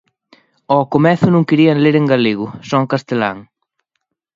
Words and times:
Ao 0.73 0.83
comezo 0.93 1.27
non 1.31 1.47
querían 1.49 1.81
ler 1.83 1.95
en 2.01 2.05
galego, 2.13 2.47
só 2.67 2.75
en 2.83 2.87
castelán. 2.93 3.37